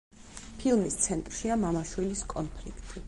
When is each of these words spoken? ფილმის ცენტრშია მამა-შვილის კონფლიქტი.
ფილმის 0.61 0.97
ცენტრშია 1.03 1.59
მამა-შვილის 1.65 2.25
კონფლიქტი. 2.35 2.99